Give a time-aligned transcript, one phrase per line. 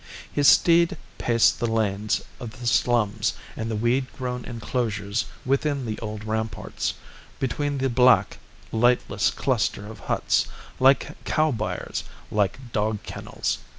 [0.33, 5.99] His steed paced the lanes of the slums and the weed grown enclosures within the
[5.99, 6.95] old ramparts,
[7.39, 8.39] between the black,
[8.71, 10.47] lightless cluster of huts,
[10.79, 13.59] like cow byres, like dog kennels.